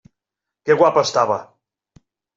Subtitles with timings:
[0.69, 1.37] Que guapa estava!